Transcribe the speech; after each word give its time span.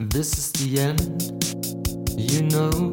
This 0.00 0.38
is 0.38 0.52
the 0.52 0.80
end, 0.80 1.00
you 2.16 2.42
know. 2.44 2.92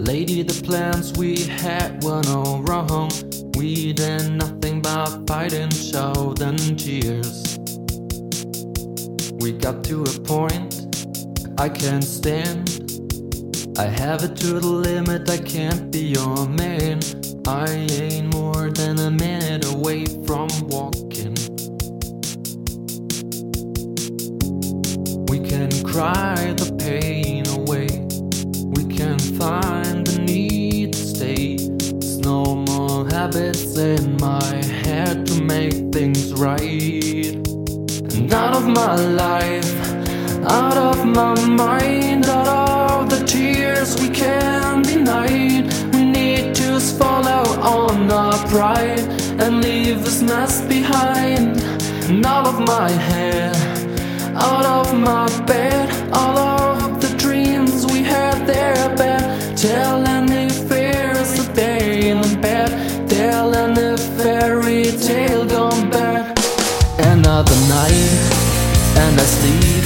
Lady, 0.00 0.42
the 0.42 0.62
plans 0.64 1.12
we 1.18 1.42
had 1.44 2.02
were 2.02 2.22
no 2.22 2.62
wrong. 2.66 3.10
We 3.56 3.92
did 3.92 4.32
nothing 4.32 4.80
but 4.80 5.26
fight 5.26 5.52
and 5.52 5.72
shout 5.72 6.40
and 6.40 6.58
tears. 6.78 7.58
We 9.40 9.52
got 9.52 9.84
to 9.84 10.04
a 10.04 10.20
point 10.20 10.82
I 11.58 11.68
can't 11.68 12.04
stand. 12.04 12.70
I 13.78 13.84
have 13.84 14.24
it 14.24 14.36
to 14.36 14.58
the 14.58 14.66
limit, 14.66 15.28
I 15.28 15.38
can't 15.38 15.90
be 15.92 16.14
your 16.16 16.48
man. 16.48 17.00
I 17.46 17.68
ain't 17.68 18.32
more 18.32 18.70
than 18.70 18.98
a 18.98 19.10
minute 19.10 19.66
away 19.66 20.06
from 20.26 20.48
walking. 20.68 21.31
Cry 25.92 26.54
the 26.56 26.72
pain 26.78 27.46
away. 27.48 27.86
We 28.76 28.96
can 28.96 29.18
find 29.18 30.06
the 30.06 30.22
need 30.22 30.94
to 30.94 30.98
stay. 30.98 31.56
There's 31.58 32.16
no 32.18 32.54
more 32.54 33.06
habits 33.10 33.76
in 33.76 34.16
my 34.16 34.54
head 34.84 35.26
to 35.26 35.42
make 35.42 35.92
things 35.92 36.32
right. 36.32 37.34
And 38.16 38.32
out 38.32 38.54
of 38.56 38.66
my 38.66 38.94
life, 39.24 39.74
out 40.48 40.78
of 40.78 41.04
my 41.04 41.34
mind, 41.46 42.24
out 42.24 42.48
of 42.48 43.10
the 43.10 43.22
tears 43.26 44.00
we 44.00 44.08
can't 44.08 44.86
deny. 44.86 45.28
We 45.92 46.04
need 46.06 46.54
to 46.54 46.80
follow 46.80 47.44
on 47.60 48.10
our 48.10 48.38
pride 48.48 49.06
and 49.42 49.60
leave 49.60 50.04
this 50.04 50.22
mess 50.22 50.62
behind. 50.62 51.60
And 52.08 52.24
out 52.24 52.46
of 52.46 52.60
my 52.60 52.90
head, 52.90 53.71
out 54.34 54.64
of 54.64 54.98
my 54.98 55.26
bed, 55.46 55.88
all 56.12 56.38
of 56.38 57.00
the 57.00 57.14
dreams 57.16 57.86
we 57.92 58.02
had 58.02 58.46
there 58.46 58.94
bad. 58.96 59.56
Telling 59.56 60.26
the 60.26 60.48
fears 60.68 61.30
that 61.36 61.54
they 61.54 62.10
in 62.10 62.40
bed, 62.40 62.70
telling 63.08 63.74
the 63.74 63.98
fairy 64.16 64.84
tale 65.06 65.46
gone 65.46 65.90
bad. 65.90 66.38
Another 66.98 67.58
night, 67.68 68.12
and 69.02 69.20
I 69.20 69.26
sleep. 69.38 69.84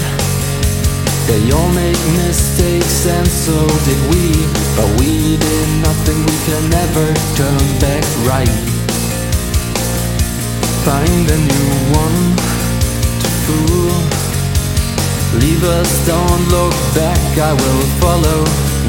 They 1.27 1.51
all 1.51 1.71
make 1.73 2.03
mistakes, 2.25 3.07
and 3.07 3.27
so 3.27 3.59
did 3.85 4.01
we. 4.11 4.25
But 4.77 4.89
we 5.01 5.37
did 5.37 5.69
nothing, 5.83 6.19
we 6.31 6.37
can 6.47 6.71
never 6.71 7.07
turn 7.35 7.65
back 7.81 8.05
right. 8.31 8.59
Find 10.87 11.27
a 11.31 11.39
new 11.51 11.71
one 11.99 12.37
to 13.21 13.29
fool. 13.45 14.26
Leave 15.35 15.65
us, 15.65 16.07
don't 16.07 16.49
look 16.49 16.75
back, 16.95 17.19
I 17.39 17.53
will 17.53 17.85
follow. 18.01 18.41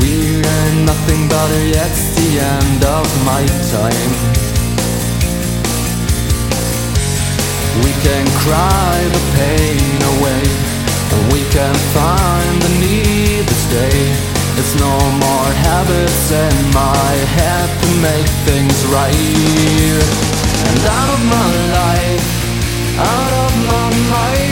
We 0.01 0.41
are 0.45 0.71
nothing 0.85 1.27
but 1.27 1.49
it's 1.51 2.15
the 2.15 2.39
end 2.39 2.83
of 2.85 3.05
my 3.25 3.43
time. 3.73 4.11
We 7.83 7.91
can 8.05 8.25
cry 8.45 8.95
the 9.15 9.23
pain 9.35 9.99
away, 10.17 10.43
and 11.13 11.33
we 11.33 11.41
can 11.49 11.75
find 11.97 12.61
the 12.61 12.73
need 12.85 13.47
to 13.47 13.57
stay. 13.67 13.97
It's 14.59 14.75
no 14.79 14.95
more 15.21 15.49
habits 15.67 16.31
in 16.31 16.55
my 16.73 17.11
head 17.37 17.69
to 17.81 17.89
make 18.01 18.29
things 18.49 18.77
right. 18.89 20.01
And 20.69 20.79
out 20.85 21.09
of 21.13 21.21
my 21.37 21.51
life, 21.81 22.25
out 22.97 23.33
of 23.45 23.51
my 23.69 23.89
mind, 24.09 24.46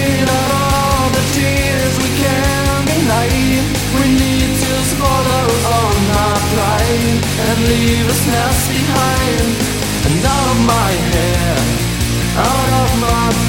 and 7.56 7.68
leave 7.68 8.08
us 8.10 8.28
mess 8.28 8.68
behind. 8.68 9.48
And 10.08 10.26
out 10.26 10.48
of 10.54 10.60
my 10.68 10.92
head, 11.12 11.64
out 12.36 12.72
of 12.84 12.90
my 13.00 13.45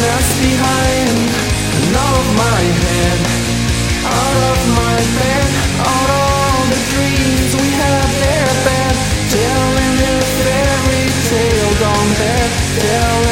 left 0.00 0.32
behind 0.40 1.16
And 1.76 1.96
out 1.96 2.16
of 2.22 2.28
my 2.44 2.62
head 2.84 3.18
Out 4.04 4.36
of 4.50 4.58
my 4.80 4.98
bed 5.18 5.48
Out 5.84 6.10
of 6.24 6.58
the 6.72 6.80
dreams 6.92 7.50
we 7.60 7.68
had 7.80 8.08
there 8.22 8.52
bad 8.66 8.94
Telling 9.28 9.96
a 10.12 10.16
fairy 10.44 11.04
tale 11.28 11.72
Don't 11.84 12.10
bad 12.20 12.50
Telling 12.80 13.29